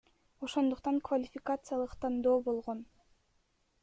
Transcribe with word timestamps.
Ошондуктан 0.45 0.95
квалификациялык 1.09 1.93
тандоо 2.05 2.35
болгон. 2.47 2.81